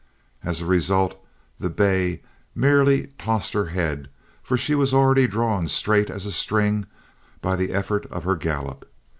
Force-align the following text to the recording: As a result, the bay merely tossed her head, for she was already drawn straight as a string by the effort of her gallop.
As 0.43 0.61
a 0.61 0.65
result, 0.65 1.13
the 1.59 1.69
bay 1.69 2.23
merely 2.55 3.11
tossed 3.19 3.53
her 3.53 3.67
head, 3.67 4.09
for 4.41 4.57
she 4.57 4.73
was 4.73 4.95
already 4.95 5.27
drawn 5.27 5.67
straight 5.67 6.09
as 6.09 6.25
a 6.25 6.31
string 6.31 6.87
by 7.39 7.55
the 7.55 7.71
effort 7.71 8.07
of 8.07 8.23
her 8.23 8.35
gallop. 8.35 8.91